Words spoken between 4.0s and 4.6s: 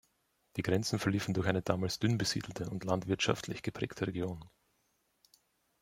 Region.